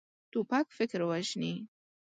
توپک 0.31 0.65
فکر 0.77 0.99
وژني. 1.09 1.53